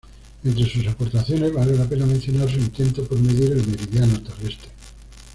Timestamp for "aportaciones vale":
0.87-1.77